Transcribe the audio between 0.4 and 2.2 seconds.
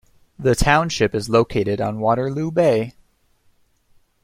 township is located on